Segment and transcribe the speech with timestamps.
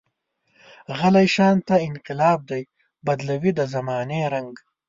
[0.97, 2.61] غلی شانته انقلاب دی،
[3.05, 4.53] بدلوي د زمانې رنګ.